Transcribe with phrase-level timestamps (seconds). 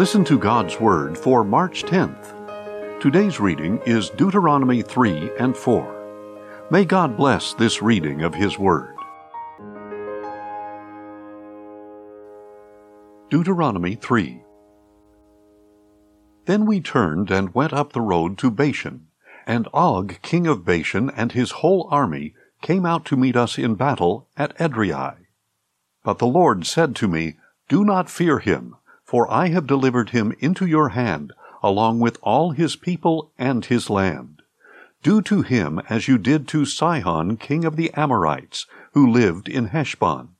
[0.00, 3.00] Listen to God's Word for March 10th.
[3.02, 6.68] Today's reading is Deuteronomy 3 and 4.
[6.70, 8.96] May God bless this reading of His Word.
[13.28, 14.42] Deuteronomy 3
[16.46, 19.08] Then we turned and went up the road to Bashan,
[19.46, 23.74] and Og, king of Bashan, and his whole army came out to meet us in
[23.74, 25.16] battle at Edrei.
[26.02, 27.36] But the Lord said to me,
[27.68, 28.76] Do not fear him
[29.10, 31.32] for I have delivered him into your hand,
[31.64, 34.40] along with all his people and his land.
[35.02, 39.66] Do to him as you did to Sihon king of the Amorites, who lived in
[39.66, 40.36] Heshbon.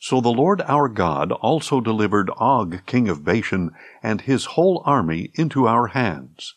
[0.00, 3.70] So the Lord our God also delivered Og king of Bashan
[4.02, 6.54] and his whole army into our hands.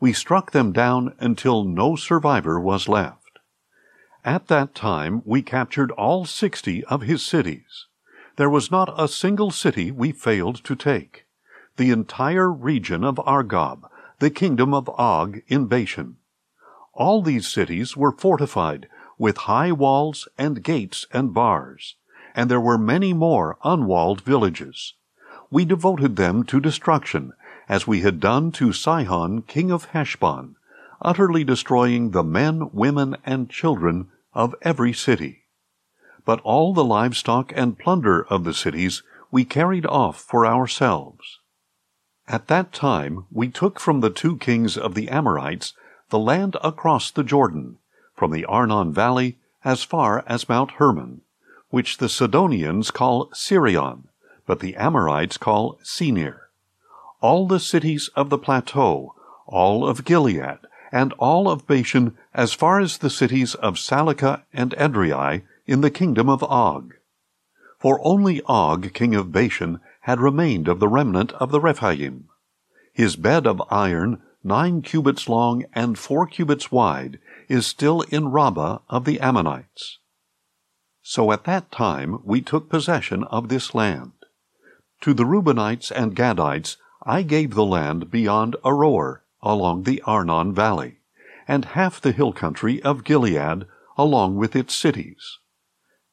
[0.00, 3.38] We struck them down until no survivor was left.
[4.24, 7.84] At that time we captured all sixty of his cities.
[8.36, 11.26] There was not a single city we failed to take.
[11.76, 16.16] The entire region of Argob, the kingdom of Og in Bashan.
[16.92, 18.88] All these cities were fortified
[19.18, 21.96] with high walls and gates and bars,
[22.34, 24.94] and there were many more unwalled villages.
[25.50, 27.32] We devoted them to destruction,
[27.68, 30.56] as we had done to Sihon, king of Heshbon,
[31.02, 35.39] utterly destroying the men, women, and children of every city
[36.24, 41.38] but all the livestock and plunder of the cities we carried off for ourselves.
[42.28, 45.72] At that time we took from the two kings of the Amorites
[46.10, 47.78] the land across the Jordan,
[48.14, 51.22] from the Arnon valley as far as Mount Hermon,
[51.70, 54.08] which the Sidonians call Sirion,
[54.46, 56.50] but the Amorites call Senir.
[57.20, 59.14] All the cities of the plateau,
[59.46, 60.58] all of Gilead,
[60.92, 65.90] and all of Bashan as far as the cities of Salecah and Edrei in the
[65.90, 66.94] kingdom of Og.
[67.78, 72.24] For only Og, king of Bashan, had remained of the remnant of the Rephaim.
[72.92, 78.78] His bed of iron, nine cubits long and four cubits wide, is still in Rabbah
[78.88, 79.98] of the Ammonites.
[81.02, 84.10] So at that time we took possession of this land.
[85.02, 90.98] To the Reubenites and Gadites I gave the land beyond Aroer, along the Arnon valley,
[91.46, 93.66] and half the hill country of Gilead,
[93.96, 95.38] along with its cities.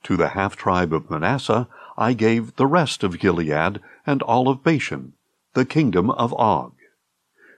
[0.04, 4.64] To the half tribe of Manasseh I gave the rest of Gilead and all of
[4.64, 5.14] Bashan,
[5.54, 6.74] the kingdom of Og.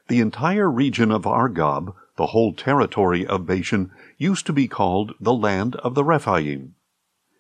[0.08, 5.34] The entire region of Argob, the whole territory of Bashan, used to be called the
[5.34, 6.76] land of the Rephaim.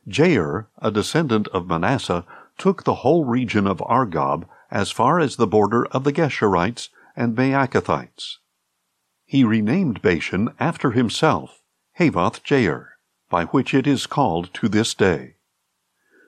[0.07, 2.25] Jair, a descendant of Manasseh,
[2.57, 7.35] took the whole region of Argob as far as the border of the Geshurites and
[7.35, 8.37] Maacathites.
[9.25, 11.61] He renamed Bashan after himself,
[11.97, 12.88] Havoth Jair
[13.29, 15.35] by which it is called to this day.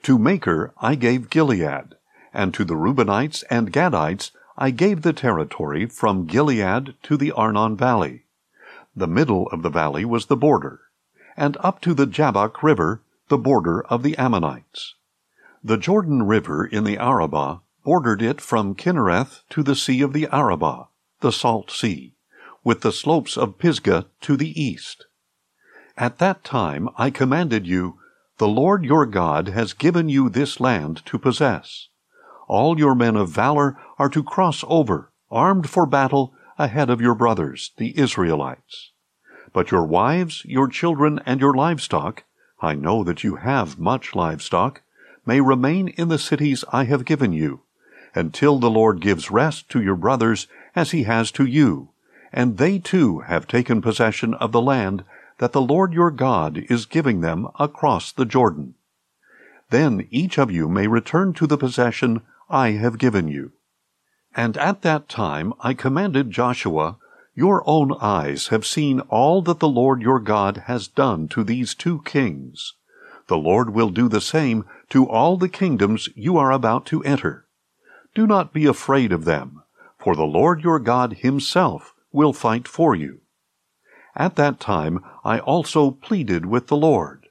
[0.04, 1.96] To Machir I gave Gilead,
[2.34, 7.76] and to the Reubenites and Gadites I gave the territory from Gilead to the Arnon
[7.76, 8.26] valley.
[8.96, 10.82] The middle of the valley was the border,
[11.36, 14.96] and up to the Jabbok river, the border of the Ammonites.
[15.64, 20.28] The Jordan river in the Arabah bordered it from Kinnereth to the sea of the
[20.28, 20.88] Arabah,
[21.22, 22.16] the salt sea,
[22.64, 25.06] with the slopes of Pisgah to the east.
[26.02, 28.00] At that time I commanded you,
[28.40, 31.90] The Lord your God has given you this land to possess.
[32.48, 37.14] All your men of valor are to cross over, armed for battle, ahead of your
[37.14, 38.90] brothers, the Israelites.
[39.54, 42.24] But your wives, your children, and your livestock,
[42.62, 44.82] I know that you have much livestock,
[45.24, 47.62] may remain in the cities I have given you,
[48.16, 51.90] until the Lord gives rest to your brothers as he has to you,
[52.34, 55.04] and they too have taken possession of the land
[55.42, 58.76] that the Lord your God is giving them across the Jordan.
[59.72, 63.52] Then each of you may return to the possession I have given you.
[64.36, 66.98] And at that time I commanded Joshua,
[67.34, 71.74] Your own eyes have seen all that the Lord your God has done to these
[71.74, 72.74] two kings.
[73.26, 77.48] The Lord will do the same to all the kingdoms you are about to enter.
[78.14, 79.64] Do not be afraid of them,
[79.98, 83.21] for the Lord your God himself will fight for you.
[84.16, 87.28] At that time I also pleaded with the Lord.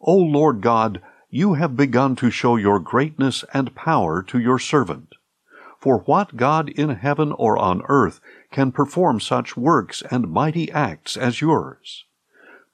[0.00, 5.14] O Lord God, you have begun to show your greatness and power to your servant.
[5.78, 8.20] For what God in heaven or on earth
[8.50, 12.04] can perform such works and mighty acts as yours?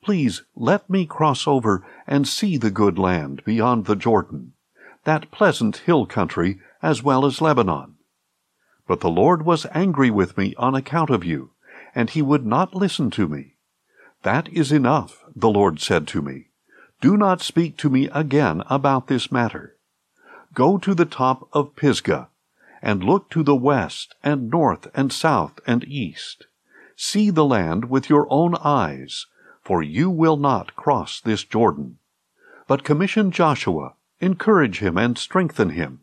[0.02, 4.52] Please let me cross over and see the good land beyond the Jordan,
[5.04, 7.94] that pleasant hill country as well as Lebanon.
[8.86, 11.50] But the Lord was angry with me on account of you
[11.98, 13.56] and he would not listen to me.
[14.22, 16.46] That is enough, the Lord said to me.
[17.00, 19.74] Do not speak to me again about this matter.
[20.54, 22.28] Go to the top of Pisgah,
[22.80, 26.46] and look to the west, and north, and south, and east.
[26.94, 29.26] See the land with your own eyes,
[29.64, 31.98] for you will not cross this Jordan.
[32.68, 36.02] But commission Joshua, encourage him, and strengthen him,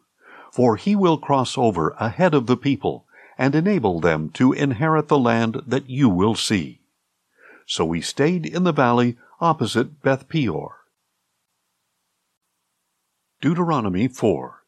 [0.51, 3.05] for he will cross over ahead of the people,
[3.37, 6.81] and enable them to inherit the land that you will see.
[7.65, 10.77] So we stayed in the valley opposite Beth Peor.
[13.41, 14.63] Deuteronomy 4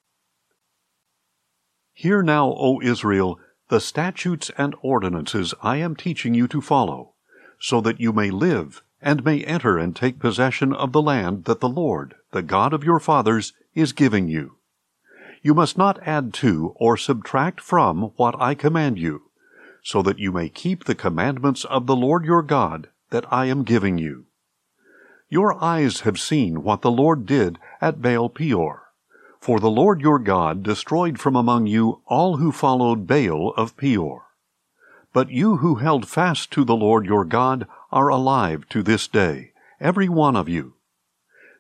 [1.93, 7.13] Hear now, O Israel, the statutes and ordinances I am teaching you to follow,
[7.59, 11.59] so that you may live, and may enter and take possession of the land that
[11.59, 14.56] the Lord, the God of your fathers, is giving you.
[15.41, 19.23] You must not add to or subtract from what I command you,
[19.83, 23.63] so that you may keep the commandments of the Lord your God that I am
[23.63, 24.25] giving you.
[25.29, 28.83] Your eyes have seen what the Lord did at Baal Peor.
[29.39, 34.23] For the Lord your God destroyed from among you all who followed Baal of Peor.
[35.13, 39.51] But you who held fast to the Lord your God are alive to this day,
[39.79, 40.73] every one of you.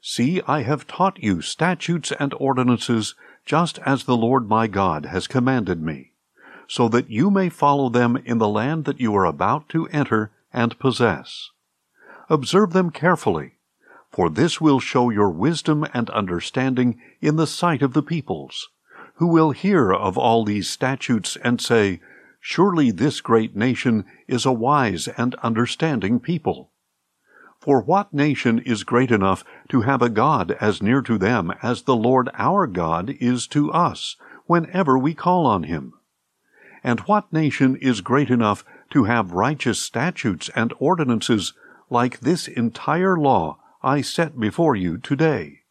[0.01, 3.15] See, I have taught you statutes and ordinances,
[3.47, 6.11] just as the Lord my God has commanded me,
[6.67, 10.31] so that you may follow them in the land that you are about to enter
[10.51, 11.49] and possess.
[12.29, 13.53] Observe them carefully,
[14.11, 18.67] for this will show your wisdom and understanding in the sight of the peoples,
[19.15, 22.01] who will hear of all these statutes and say,
[22.41, 26.71] Surely this great nation is a wise and understanding people.
[27.67, 31.81] For what nation is great enough to have a God as near to them as
[31.81, 34.15] the Lord our God is to us,
[34.45, 35.91] whenever we call on him?
[36.81, 41.51] And what nation is great enough to have righteous statutes and ordinances
[41.89, 45.63] like this entire law I set before you today?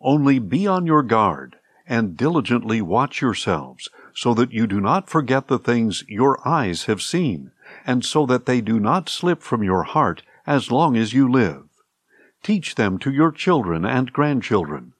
[0.00, 1.54] Only be on your guard,
[1.86, 7.00] and diligently watch yourselves, so that you do not forget the things your eyes have
[7.00, 7.52] seen,
[7.86, 11.64] and so that they do not slip from your heart as long as you live.
[12.42, 14.94] Teach them to your children and grandchildren.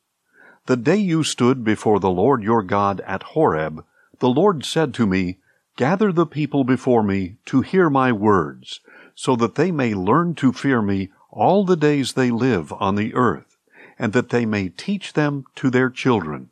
[0.66, 3.82] The day you stood before the Lord your God at Horeb,
[4.18, 5.38] the Lord said to me,
[5.78, 8.80] Gather the people before me to hear my words,
[9.14, 13.14] so that they may learn to fear me all the days they live on the
[13.14, 13.56] earth,
[13.98, 16.50] and that they may teach them to their children.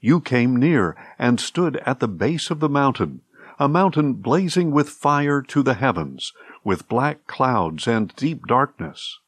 [0.00, 3.20] You came near and stood at the base of the mountain,
[3.58, 6.32] a mountain blazing with fire to the heavens,
[6.68, 9.20] with black clouds and deep darkness.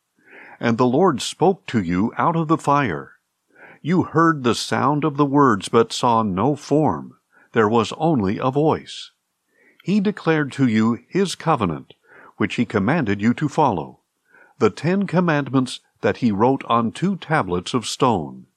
[0.60, 3.12] And the Lord spoke to you out of the fire.
[3.80, 7.14] You heard the sound of the words, but saw no form.
[7.52, 9.12] There was only a voice.
[9.82, 11.94] He declared to you his covenant,
[12.36, 14.00] which he commanded you to follow,
[14.58, 18.48] the Ten Commandments that he wrote on two tablets of stone.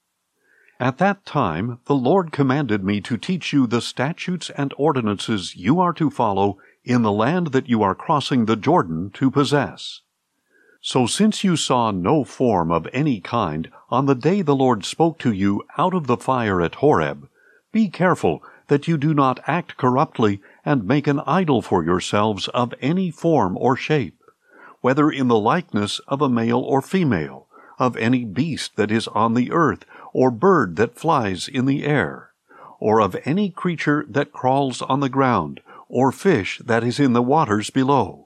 [0.77, 5.79] At that time the Lord commanded me to teach you the statutes and ordinances you
[5.79, 10.01] are to follow in the land that you are crossing the Jordan to possess.
[10.81, 15.17] So since you saw no form of any kind on the day the Lord spoke
[15.19, 17.29] to you out of the fire at Horeb,
[17.71, 22.73] be careful that you do not act corruptly and make an idol for yourselves of
[22.81, 24.19] any form or shape,
[24.81, 27.47] whether in the likeness of a male or female,
[27.79, 32.31] of any beast that is on the earth, or bird that flies in the air,
[32.79, 35.61] or of any creature that crawls on the ground,
[35.93, 38.25] or fish that is in the waters below.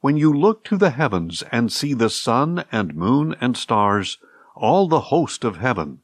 [0.00, 4.18] When you look to the heavens and see the sun and moon and stars,
[4.56, 6.00] all the host of heaven,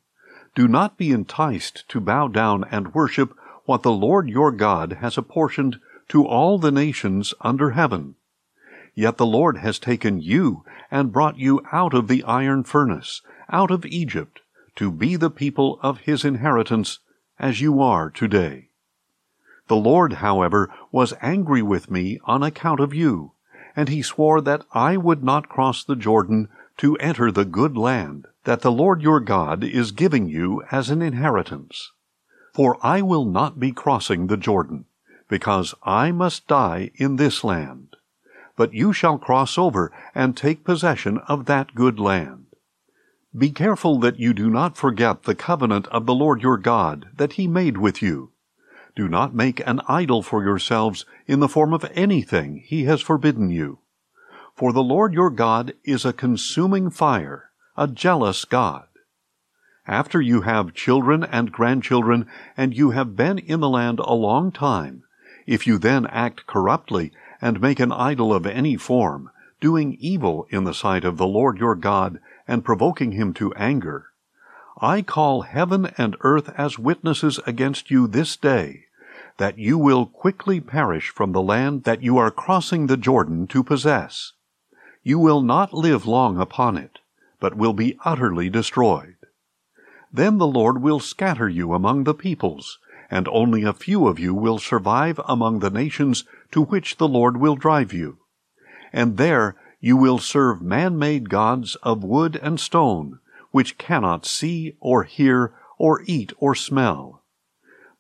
[0.55, 5.19] do not be enticed to bow down and worship what the Lord your God has
[5.19, 5.81] apportioned
[6.11, 8.15] to all the nations under heaven.
[8.95, 13.21] Yet the Lord has taken you and brought you out of the iron furnace,
[13.51, 14.43] out of Egypt,
[14.77, 17.01] to be the people of his inheritance,
[17.37, 18.68] as you are today.
[19.69, 23.33] The Lord, however, was angry with me on account of you,
[23.77, 26.49] and he swore that I would not cross the Jordan
[26.79, 31.03] to enter the good land that the Lord your God is giving you as an
[31.03, 31.93] inheritance.
[32.55, 34.87] For I will not be crossing the Jordan,
[35.29, 37.95] because I must die in this land.
[38.57, 42.47] But you shall cross over and take possession of that good land.
[43.37, 47.35] Be careful that you do not forget the covenant of the Lord your God that
[47.35, 48.33] he made with you
[48.99, 53.49] do not make an idol for yourselves in the form of anything he has forbidden
[53.49, 53.79] you.
[54.57, 58.89] For the Lord your God is a consuming fire, a jealous God.
[59.87, 62.27] After you have children and grandchildren,
[62.57, 65.05] and you have been in the land a long time,
[65.47, 70.65] if you then act corruptly and make an idol of any form, doing evil in
[70.65, 74.07] the sight of the Lord your God and provoking him to anger,
[74.81, 78.87] I call heaven and earth as witnesses against you this day,
[79.39, 83.65] that you will quickly perish from the land that you are crossing the Jordan to
[83.65, 84.33] possess.
[85.03, 86.99] You will not live long upon it,
[87.41, 89.17] but will be utterly destroyed.
[90.13, 92.79] Then the Lord will scatter you among the peoples,
[93.11, 97.37] and only a few of you will survive among the nations to which the Lord
[97.37, 98.19] will drive you.
[98.93, 105.05] And there you will serve man-made gods of wood and stone, which cannot see or
[105.05, 107.18] hear or eat or smell.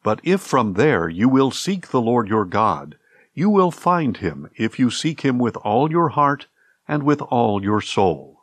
[0.08, 2.96] But if from there you will seek the Lord your God,
[3.34, 6.46] you will find him if you seek him with all your heart
[6.88, 8.40] and with all your soul.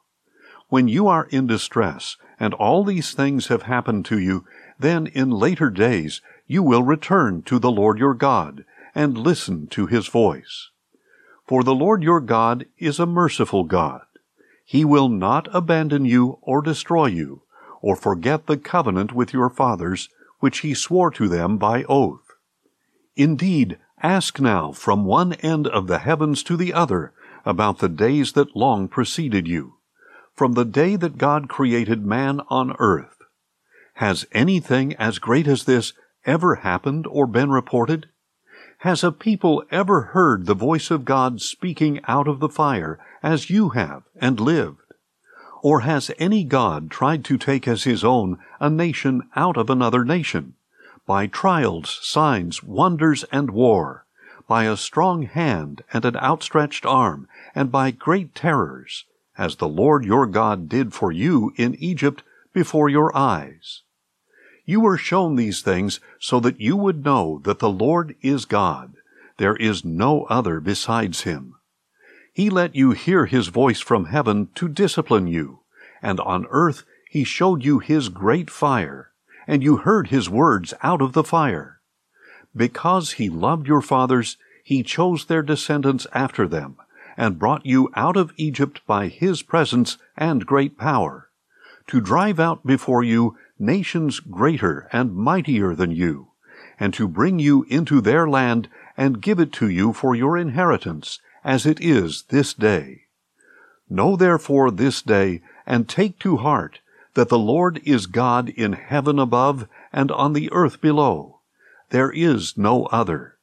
[0.69, 4.45] When you are in distress, and all these things have happened to you,
[4.77, 9.87] then in later days you will return to the Lord your God, and listen to
[9.87, 10.69] his voice.
[11.47, 14.05] For the Lord your God is a merciful God.
[14.63, 17.41] He will not abandon you or destroy you,
[17.81, 20.09] or forget the covenant with your fathers,
[20.45, 22.35] which he swore to them by oath.
[23.15, 28.33] Indeed, ask now from one end of the heavens to the other about the days
[28.33, 29.77] that long preceded you,
[30.35, 33.17] from the day that God created man on earth.
[33.95, 35.93] Has anything as great as this
[36.27, 38.05] ever happened or been reported?
[38.81, 43.49] Has a people ever heard the voice of God speaking out of the fire, as
[43.49, 44.84] you have, and lived?
[45.65, 50.05] Or has any God tried to take as his own a nation out of another
[50.05, 50.53] nation?
[51.07, 54.05] By trials, signs, wonders, and war,
[54.47, 59.05] by a strong hand and an outstretched arm, and by great terrors,
[59.39, 62.21] as the Lord your God did for you in Egypt
[62.53, 63.81] before your eyes.
[64.65, 68.93] You were shown these things so that you would know that the Lord is God.
[69.37, 71.55] There is no other besides him.
[72.35, 75.61] He let you hear his voice from heaven to discipline you,
[76.01, 79.11] and on earth he showed you his great fire,
[79.47, 81.79] and you heard his words out of the fire.
[82.53, 86.75] Because he loved your fathers, he chose their descendants after them,
[87.15, 91.29] and brought you out of Egypt by his presence and great power,
[91.87, 96.31] to drive out before you nations greater and mightier than you,
[96.77, 101.21] and to bring you into their land and give it to you for your inheritance,
[101.45, 103.03] as it is this day.
[103.89, 106.79] Know therefore this day, and take to heart,
[107.13, 111.39] that the Lord is God in heaven above and on the earth below.
[111.91, 113.37] There is no other.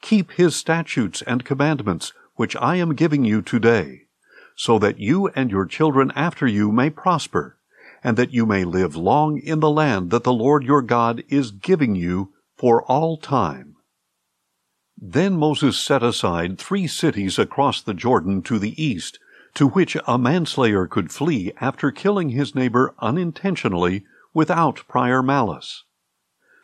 [0.00, 4.06] Keep his statutes and commandments, which I am giving you today,
[4.56, 7.58] so that you and your children after you may prosper
[8.04, 11.50] and that you may live long in the land that the Lord your God is
[11.50, 13.71] giving you for all time.
[15.04, 19.18] Then Moses set aside three cities across the Jordan to the east,
[19.54, 25.82] to which a manslayer could flee after killing his neighbor unintentionally without prior malice.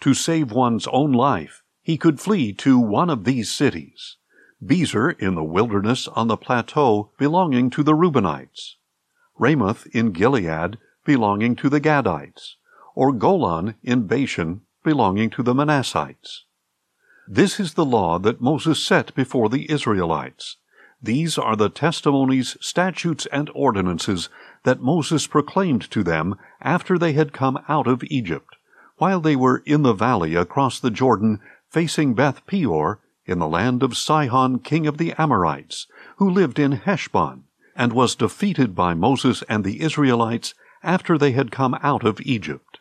[0.02, 4.18] To save one's own life, he could flee to one of these cities.
[4.64, 8.76] Bezer in the wilderness on the plateau belonging to the Reubenites,
[9.36, 12.54] Ramoth in Gilead belonging to the Gadites,
[12.94, 16.44] or Golan in Bashan belonging to the Manassites.
[17.30, 20.56] This is the law that Moses set before the Israelites.
[21.02, 24.30] These are the testimonies, statutes, and ordinances
[24.64, 28.56] that Moses proclaimed to them after they had come out of Egypt,
[28.96, 33.82] while they were in the valley across the Jordan, facing Beth Peor, in the land
[33.82, 37.44] of Sihon king of the Amorites, who lived in Heshbon,
[37.76, 42.77] and was defeated by Moses and the Israelites after they had come out of Egypt.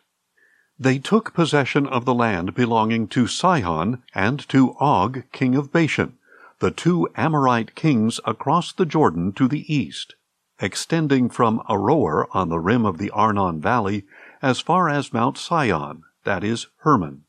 [0.80, 6.16] They took possession of the land belonging to Sihon and to Og, king of Bashan,
[6.60, 10.14] the two Amorite kings across the Jordan to the east,
[10.60, 14.04] extending from Aroer on the rim of the Arnon Valley
[14.40, 17.24] as far as Mount Sion, that is, Hermon,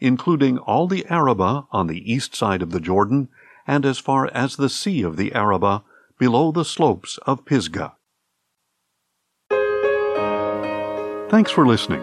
[0.00, 3.28] including all the Arabah on the east side of the Jordan,
[3.66, 5.82] and as far as the sea of the Arabah
[6.18, 7.92] below the slopes of Pisgah.
[11.30, 12.02] Thanks for listening,